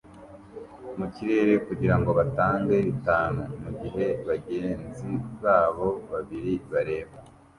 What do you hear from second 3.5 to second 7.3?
mu gihe bagenzi babo babiri bareba